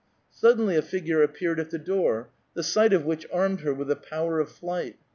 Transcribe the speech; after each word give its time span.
Suddenly 0.31 0.75
a 0.77 0.81
figure 0.81 1.21
appeared 1.21 1.59
at 1.59 1.69
the 1.69 1.77
door, 1.77 2.31
the 2.55 2.63
sight 2.63 2.91
of 2.91 3.05
which 3.05 3.27
armed 3.31 3.59
her 3.61 3.71
with 3.71 3.87
the 3.87 3.95
power 3.95 4.39
of 4.39 4.49
flight. 4.49 4.95